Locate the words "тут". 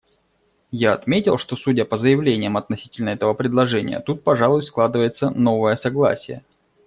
3.99-4.23